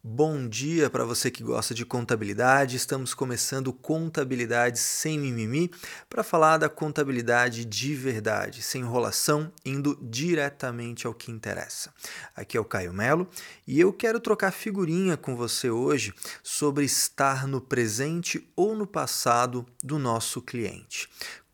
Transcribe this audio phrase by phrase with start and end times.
[0.00, 2.76] Bom dia para você que gosta de contabilidade.
[2.76, 5.72] Estamos começando Contabilidade Sem Mimimi
[6.08, 11.92] para falar da contabilidade de verdade, sem enrolação, indo diretamente ao que interessa.
[12.36, 13.28] Aqui é o Caio Melo
[13.66, 19.66] e eu quero trocar figurinha com você hoje sobre estar no presente ou no passado
[19.82, 21.08] do nosso cliente.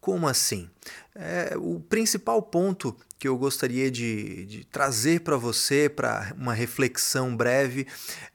[0.00, 0.70] Como assim?
[1.14, 7.36] É, o principal ponto que eu gostaria de, de trazer para você, para uma reflexão
[7.36, 7.86] breve,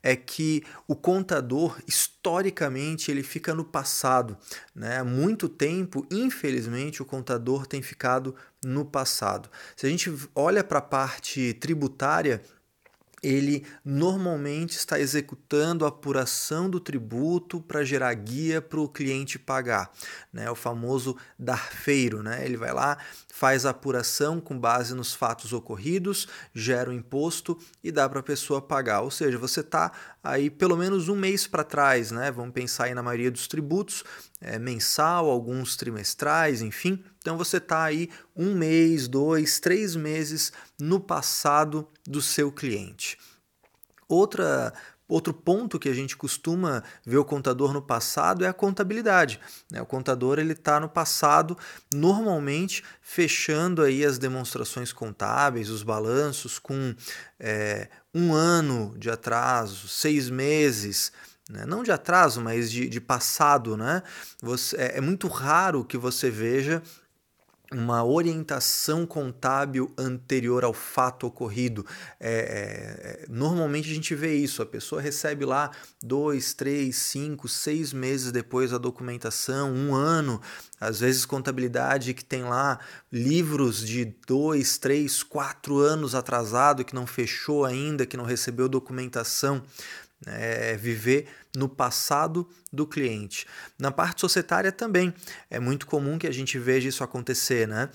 [0.02, 4.38] é que o contador, historicamente, ele fica no passado.
[4.76, 5.02] Né?
[5.02, 9.50] Muito tempo, infelizmente, o contador tem ficado no passado.
[9.76, 12.42] Se a gente olha para a parte tributária,
[13.24, 19.90] ele normalmente está executando a apuração do tributo para gerar guia para o cliente pagar,
[20.32, 20.52] né?
[20.52, 22.22] o famoso darfeiro.
[22.22, 22.46] Né?
[22.46, 22.98] Ele vai lá,
[23.32, 28.24] faz a apuração com base nos fatos ocorridos, gera o imposto e dá para a
[28.24, 29.02] pessoa pagar.
[29.02, 32.32] Ou seja, você está aí pelo menos um mês para trás, né?
[32.32, 34.04] vamos pensar aí na maioria dos tributos,
[34.40, 37.04] é, mensal, alguns trimestrais, enfim.
[37.20, 43.18] Então você está aí um mês, dois, três meses no passado do seu cliente.
[44.08, 44.74] Outra
[45.14, 49.40] Outro ponto que a gente costuma ver o contador no passado é a contabilidade.
[49.72, 49.80] Né?
[49.80, 51.56] O contador ele está no passado,
[51.94, 56.96] normalmente fechando aí as demonstrações contábeis, os balanços com
[57.40, 61.12] é, um ano de atraso, seis meses
[61.48, 61.64] né?
[61.68, 63.78] não de atraso, mas de, de passado.
[63.78, 64.02] Né?
[64.42, 66.82] Você, é, é muito raro que você veja
[67.74, 71.86] uma orientação contábil anterior ao fato ocorrido.
[72.20, 77.48] É, é, é, normalmente a gente vê isso, a pessoa recebe lá dois, três, cinco,
[77.48, 80.42] seis meses depois a documentação, um ano,
[80.80, 82.80] às vezes contabilidade que tem lá
[83.12, 89.64] livros de dois, três, quatro anos atrasado que não fechou ainda, que não recebeu documentação
[90.28, 93.46] é, viver no passado do cliente.
[93.78, 95.14] Na parte societária também
[95.50, 97.90] é muito comum que a gente veja isso acontecer, né?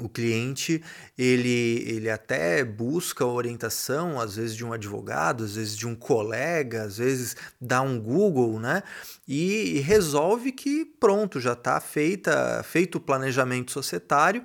[0.00, 0.82] O cliente,
[1.16, 6.84] ele, ele até busca orientação, às vezes de um advogado, às vezes de um colega,
[6.84, 8.82] às vezes dá um Google, né?
[9.28, 14.42] E, e resolve que pronto, já está feita, feito o planejamento societário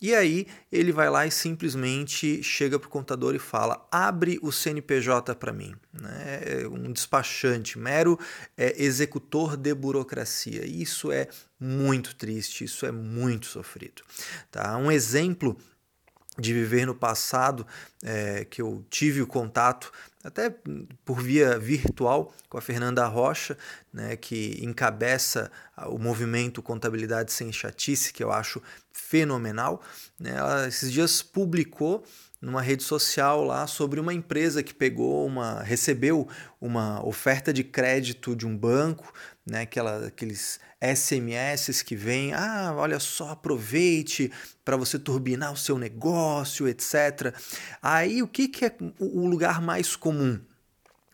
[0.00, 4.52] e aí ele vai lá e simplesmente chega para o contador e fala: abre o
[4.52, 5.74] CNPJ para mim.
[5.92, 6.40] Né?
[6.44, 8.18] É um despachante, mero
[8.56, 10.64] é, executor de burocracia.
[10.64, 14.02] Isso é muito triste, isso é muito sofrido.
[14.50, 14.76] Tá?
[14.76, 15.56] Um exemplo
[16.38, 17.66] de viver no passado,
[18.02, 19.92] é, que eu tive o contato,
[20.28, 20.54] até
[21.04, 23.56] por via virtual, com a Fernanda Rocha,
[23.92, 25.50] né, que encabeça
[25.86, 28.62] o movimento Contabilidade Sem Chatice, que eu acho
[28.92, 29.82] fenomenal.
[30.18, 32.04] Né, ela esses dias publicou
[32.40, 36.28] numa rede social lá sobre uma empresa que pegou uma recebeu
[36.60, 39.12] uma oferta de crédito de um banco,
[39.48, 44.30] né, aquela, aqueles SMS que vêm, ah, olha só, aproveite
[44.64, 47.34] para você turbinar o seu negócio, etc.
[47.82, 50.38] Aí o que, que é o lugar mais comum?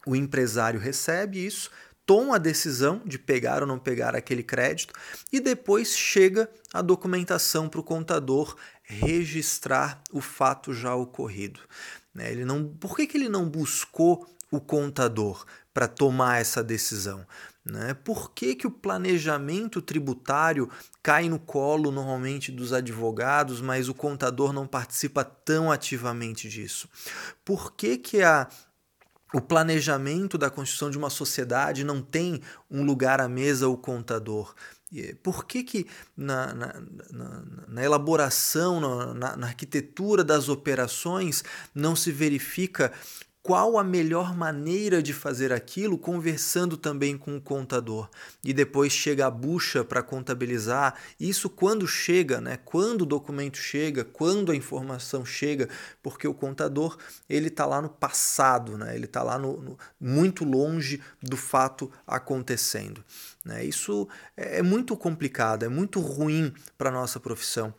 [0.06, 1.70] O empresário recebe isso,
[2.04, 4.92] toma a decisão de pegar ou não pegar aquele crédito
[5.32, 11.60] e depois chega a documentação para o contador registrar o fato já ocorrido.
[12.14, 12.30] Né?
[12.30, 17.26] Ele não, por que, que ele não buscou o contador para tomar essa decisão?
[17.64, 17.94] Né?
[17.94, 20.68] Por que, que o planejamento tributário
[21.02, 26.88] cai no colo normalmente dos advogados, mas o contador não participa tão ativamente disso?
[27.42, 28.48] Por que, que a
[29.32, 34.54] o planejamento da construção de uma sociedade não tem um lugar à mesa o contador.
[35.24, 41.42] Por que, que na, na, na, na elaboração, na, na arquitetura das operações,
[41.74, 42.92] não se verifica
[43.44, 48.08] qual a melhor maneira de fazer aquilo, conversando também com o contador.
[48.42, 50.94] E depois chega a bucha para contabilizar.
[51.20, 52.58] Isso quando chega, né?
[52.64, 55.68] Quando o documento chega, quando a informação chega,
[56.02, 56.96] porque o contador
[57.28, 58.96] ele está lá no passado, né?
[58.96, 63.04] Ele está lá no, no, muito longe do fato acontecendo.
[63.44, 63.62] Né?
[63.62, 67.74] Isso é, é muito complicado, é muito ruim para a nossa profissão.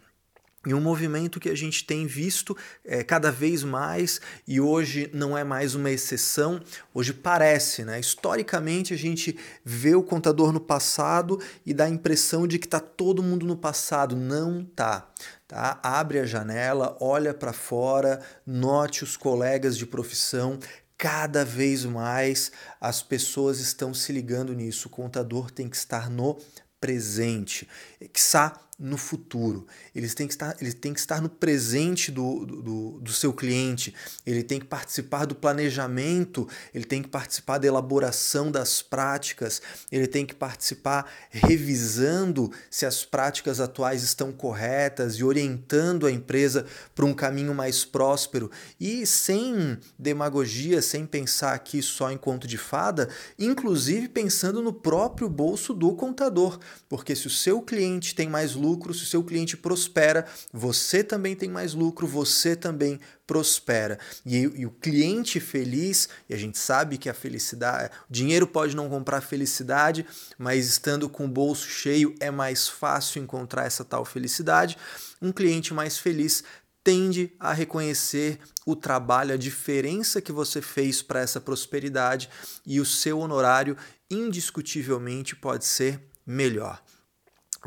[0.66, 5.38] E um movimento que a gente tem visto é, cada vez mais, e hoje não
[5.38, 6.62] é mais uma exceção,
[6.94, 8.00] hoje parece, né?
[8.00, 12.80] Historicamente a gente vê o contador no passado e dá a impressão de que está
[12.80, 14.16] todo mundo no passado.
[14.16, 15.08] Não tá.
[15.48, 15.80] Tá?
[15.84, 20.58] Abre a janela, olha para fora, note os colegas de profissão,
[20.98, 22.52] cada vez mais
[22.82, 24.88] as pessoas estão se ligando nisso.
[24.88, 26.38] O contador tem que estar no
[26.80, 27.68] presente.
[28.12, 33.00] Quiçá no futuro, eles têm que estar, eles têm que estar no presente do, do,
[33.00, 33.96] do seu cliente,
[34.26, 40.08] ele tem que participar do planejamento, ele tem que participar da elaboração das práticas, ele
[40.08, 47.06] tem que participar revisando se as práticas atuais estão corretas e orientando a empresa para
[47.06, 48.52] um caminho mais próspero.
[48.78, 53.08] E sem demagogia, sem pensar aqui só em conto de fada,
[53.40, 58.65] inclusive pensando no próprio bolso do contador, porque se o seu cliente tem mais lucro,
[58.74, 64.00] se o seu cliente prospera, você também tem mais lucro, você também prospera.
[64.26, 68.90] E, e, o cliente feliz, e a gente sabe que a felicidade, dinheiro pode não
[68.90, 70.06] comprar felicidade,
[70.38, 74.78] mas estando com o bolso cheio é mais fácil encontrar essa tal felicidade.
[75.22, 76.44] Um cliente mais feliz
[76.84, 82.30] tende a reconhecer o trabalho, a diferença que você fez para essa prosperidade
[82.66, 83.76] e o seu honorário
[84.10, 86.82] indiscutivelmente pode ser melhor.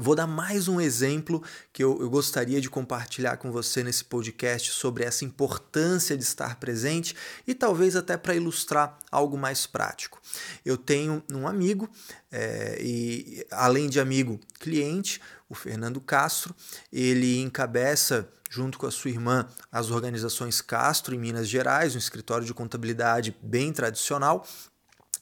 [0.00, 1.43] Vou dar mais um exemplo
[1.73, 6.55] que eu, eu, gostaria de compartilhar com você nesse podcast sobre essa importância de estar
[6.61, 10.21] presente e talvez até para ilustrar algo mais prático.
[10.65, 11.91] Eu tenho um amigo,
[12.31, 16.55] é, e além de amigo cliente, o Fernando Castro,
[16.93, 22.47] ele encabeça junto com a sua irmã as organizações Castro em Minas Gerais, um escritório
[22.47, 24.47] de contabilidade bem tradicional,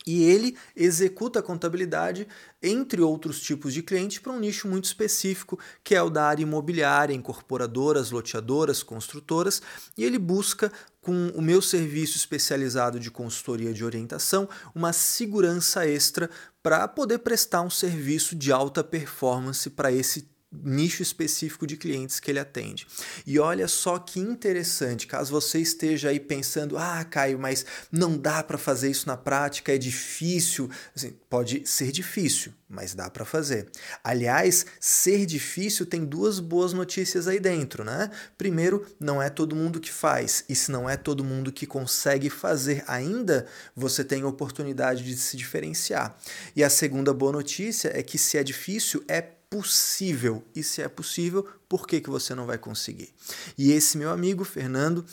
[0.06, 2.28] e ele executa a contabilidade,
[2.62, 6.42] entre outros tipos de clientes, para um nicho muito específico, que é o da área
[6.42, 9.60] imobiliária, incorporadoras, loteadoras, construtoras,
[9.98, 10.70] e ele busca,
[11.00, 16.30] com o meu serviço especializado de consultoria de orientação, uma segurança extra
[16.62, 22.30] para poder prestar um serviço de alta performance para esse nicho específico de clientes que
[22.30, 22.86] ele atende.
[23.26, 28.42] E olha só que interessante, caso você esteja aí pensando, ah, Caio, mas não dá
[28.42, 30.70] para fazer isso na prática, é difícil.
[30.94, 33.68] Assim, pode ser difícil, mas dá para fazer.
[34.02, 38.10] Aliás, ser difícil tem duas boas notícias aí dentro, né?
[38.38, 42.30] Primeiro, não é todo mundo que faz, e se não é todo mundo que consegue
[42.30, 46.16] fazer ainda, você tem a oportunidade de se diferenciar.
[46.54, 50.44] E a segunda boa notícia é que se é difícil, é possível.
[50.54, 53.12] E se é possível, por que, que você não vai conseguir?
[53.56, 55.04] E esse meu amigo, Fernando,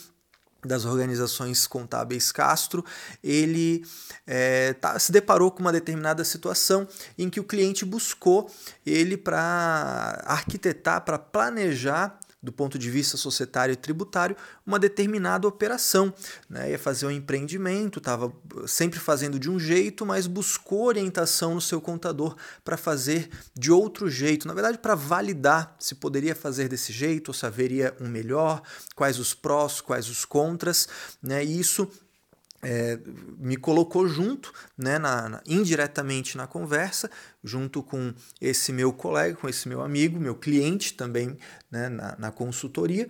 [0.64, 2.84] das organizações contábeis Castro,
[3.22, 3.84] ele
[4.26, 6.88] é, tá, se deparou com uma determinada situação
[7.18, 8.50] em que o cliente buscou
[8.84, 14.36] ele para arquitetar, para planejar do ponto de vista societário e tributário,
[14.66, 16.12] uma determinada operação.
[16.48, 16.72] Né?
[16.72, 18.32] Ia fazer um empreendimento, estava
[18.66, 24.10] sempre fazendo de um jeito, mas buscou orientação no seu contador para fazer de outro
[24.10, 24.46] jeito.
[24.46, 28.62] Na verdade, para validar se poderia fazer desse jeito, ou se haveria um melhor,
[28.94, 30.86] quais os prós, quais os contras.
[31.22, 31.44] Né?
[31.44, 31.88] E isso
[32.64, 32.98] é,
[33.38, 37.10] me colocou junto, né, na, na, indiretamente na conversa,
[37.42, 41.36] junto com esse meu colega, com esse meu amigo, meu cliente também
[41.70, 43.08] né, na, na consultoria,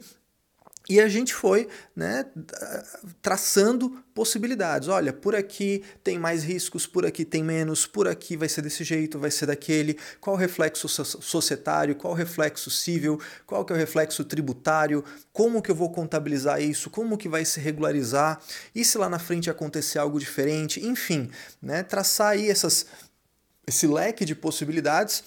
[0.87, 1.67] e a gente foi
[1.97, 2.27] né,
[3.23, 4.87] traçando possibilidades.
[4.89, 8.85] Olha, por aqui tem mais riscos, por aqui tem menos, por aqui vai ser desse
[8.85, 9.99] jeito, vai ser daquele.
[10.21, 15.03] Qual o reflexo societário, qual o reflexo civil, qual que é o reflexo tributário,
[15.33, 18.39] como que eu vou contabilizar isso, como que vai se regularizar,
[18.75, 21.31] e se lá na frente acontecer algo diferente, enfim,
[21.63, 22.85] né, traçar aí essas,
[23.67, 25.25] esse leque de possibilidades.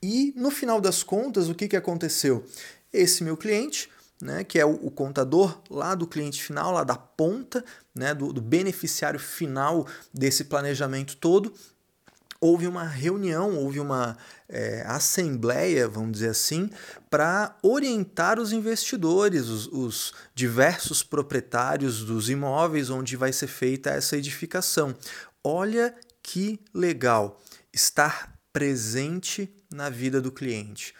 [0.00, 2.46] E no final das contas, o que, que aconteceu?
[2.92, 3.90] Esse meu cliente
[4.20, 7.64] né, que é o, o, contador lá do cliente final, lá da ponta,
[7.94, 11.52] né, do, do beneficiário final desse planejamento todo,
[12.40, 14.16] houve uma reunião, houve uma
[14.48, 16.70] é, assembleia, vamos dizer assim,
[17.10, 24.16] para orientar os investidores, os, os, diversos proprietários dos imóveis onde vai ser feita essa
[24.16, 24.96] edificação.
[25.44, 27.40] Olha que legal
[27.72, 30.94] estar presente na vida do cliente.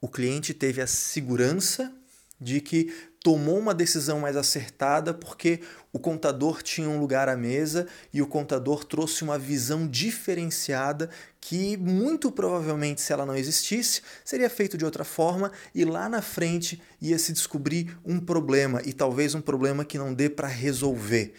[0.00, 1.92] O cliente teve a segurança
[2.40, 2.92] de que
[3.22, 5.60] tomou uma decisão mais acertada porque
[5.92, 11.76] o contador tinha um lugar à mesa e o contador trouxe uma visão diferenciada que
[11.76, 16.80] muito provavelmente se ela não existisse seria feito de outra forma e lá na frente
[17.00, 21.34] ia se descobrir um problema e talvez um problema que não dê para resolver.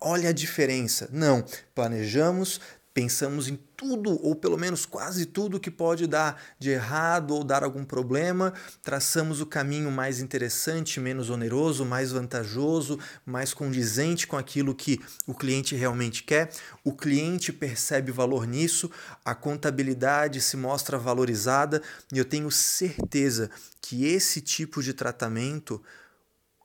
[0.00, 1.08] Olha a diferença.
[1.12, 2.60] Não, planejamos,
[2.96, 7.62] pensamos em tudo, ou pelo menos quase tudo que pode dar de errado ou dar
[7.62, 14.74] algum problema, traçamos o caminho mais interessante, menos oneroso, mais vantajoso, mais condizente com aquilo
[14.74, 16.50] que o cliente realmente quer.
[16.82, 18.90] O cliente percebe valor nisso,
[19.22, 23.50] a contabilidade se mostra valorizada e eu tenho certeza
[23.82, 25.82] que esse tipo de tratamento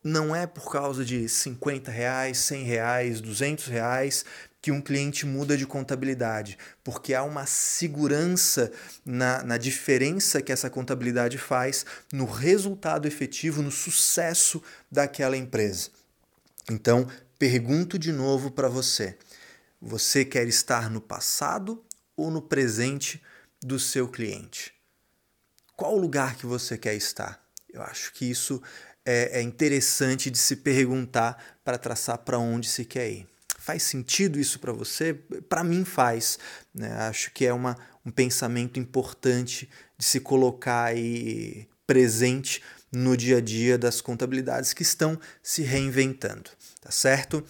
[0.04, 4.26] não é por causa de 50 reais, 100 reais, 200 reais,
[4.62, 6.58] que um cliente muda de contabilidade?
[6.84, 8.72] Porque há uma segurança
[9.04, 15.90] na, na diferença que essa contabilidade faz no resultado efetivo, no sucesso daquela empresa.
[16.70, 17.08] Então,
[17.40, 19.18] pergunto de novo para você:
[19.82, 21.84] você quer estar no passado
[22.16, 23.22] ou no presente
[23.62, 24.74] do seu cliente?
[25.76, 27.44] Qual lugar que você quer estar?
[27.68, 28.62] Eu acho que isso
[29.04, 33.31] é, é interessante de se perguntar para traçar para onde se quer ir.
[33.62, 35.14] Faz sentido isso para você?
[35.14, 36.40] Para mim faz.
[36.74, 36.92] Né?
[36.94, 43.42] Acho que é uma, um pensamento importante de se colocar aí presente no dia a
[43.42, 46.50] dia das contabilidades que estão se reinventando,
[46.82, 47.46] tá certo?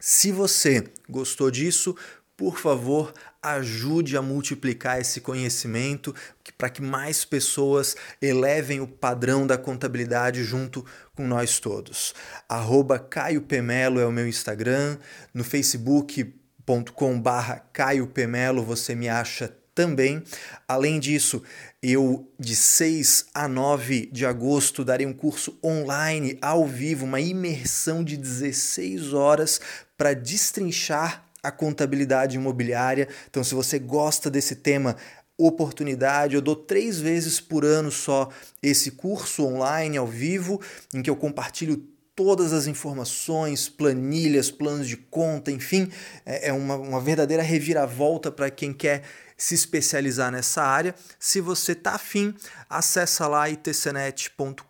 [0.00, 1.94] Se você gostou disso,
[2.36, 6.14] por favor, ajude a multiplicar esse conhecimento
[6.58, 12.14] para que mais pessoas elevem o padrão da contabilidade junto com nós todos.
[12.48, 14.98] Arroba Caio Pemelo é o meu Instagram,
[15.32, 20.22] no facebook.com barra Caio Pemelo você me acha também.
[20.66, 21.42] Além disso,
[21.82, 28.02] eu de 6 a 9 de agosto darei um curso online ao vivo, uma imersão
[28.02, 29.60] de 16 horas
[29.96, 33.08] para destrinchar a contabilidade imobiliária.
[33.28, 34.96] Então, se você gosta desse tema,
[35.38, 38.28] oportunidade, eu dou três vezes por ano só
[38.62, 40.60] esse curso online ao vivo,
[40.94, 45.92] em que eu compartilho todas as informações, planilhas, planos de conta, enfim,
[46.24, 49.02] é, é uma, uma verdadeira reviravolta para quem quer
[49.36, 50.94] se especializar nessa área.
[51.18, 52.34] Se você está afim,
[52.70, 54.62] acessa lá itcnet.com.br.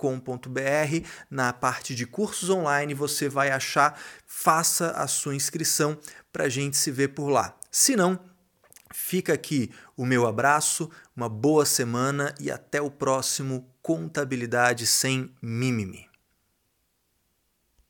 [1.30, 5.96] Na parte de cursos online você vai achar, faça a sua inscrição
[6.32, 7.56] para a gente se ver por lá.
[7.70, 8.18] Se não,
[8.92, 16.05] fica aqui o meu abraço, uma boa semana e até o próximo Contabilidade Sem Mimimi.